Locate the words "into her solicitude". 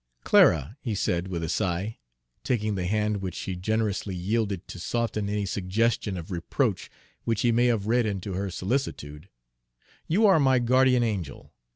8.07-9.29